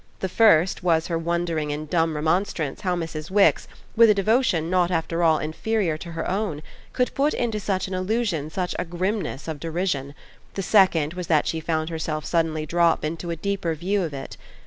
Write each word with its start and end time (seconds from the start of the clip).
The 0.19 0.27
first 0.29 0.81
was 0.81 1.05
her 1.05 1.17
wondering 1.19 1.69
in 1.69 1.85
dumb 1.85 2.15
remonstrance 2.15 2.81
how 2.81 2.95
Mrs. 2.95 3.29
Wix, 3.29 3.67
with 3.95 4.09
a 4.09 4.15
devotion 4.15 4.67
not 4.67 4.89
after 4.89 5.21
all 5.21 5.37
inferior 5.37 5.95
to 5.99 6.13
her 6.13 6.27
own, 6.27 6.63
could 6.91 7.13
put 7.13 7.35
into 7.35 7.59
such 7.59 7.87
an 7.87 7.93
allusion 7.93 8.49
such 8.49 8.73
a 8.79 8.85
grimness 8.85 9.47
of 9.47 9.59
derision; 9.59 10.15
the 10.55 10.63
second 10.63 11.13
was 11.13 11.27
that 11.27 11.45
she 11.45 11.59
found 11.59 11.89
herself 11.91 12.25
suddenly 12.25 12.65
drop 12.65 13.05
into 13.05 13.29
a 13.29 13.35
deeper 13.35 13.75
view 13.75 14.01
of 14.01 14.11
it. 14.11 14.37